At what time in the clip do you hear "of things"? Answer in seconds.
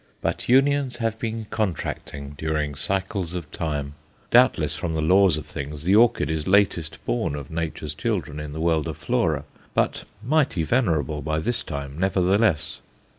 5.37-5.83